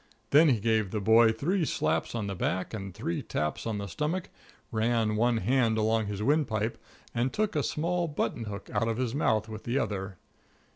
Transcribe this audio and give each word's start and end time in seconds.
Then 0.31 0.49
he 0.49 0.59
gave 0.59 0.89
the 0.89 0.99
boy 0.99 1.31
three 1.31 1.63
slaps 1.63 2.15
on 2.15 2.25
the 2.25 2.33
back 2.33 2.73
and 2.73 2.91
three 2.91 3.21
taps 3.21 3.67
on 3.67 3.77
the 3.77 3.85
stomach, 3.85 4.31
ran 4.71 5.15
one 5.15 5.37
hand 5.37 5.77
along 5.77 6.07
his 6.07 6.23
windpipe, 6.23 6.79
and 7.13 7.31
took 7.31 7.55
a 7.55 7.61
small 7.61 8.07
button 8.07 8.45
hook 8.45 8.67
out 8.73 8.87
of 8.87 8.97
his 8.97 9.13
mouth 9.13 9.47
with 9.47 9.63
the 9.63 9.77
other. 9.77 10.17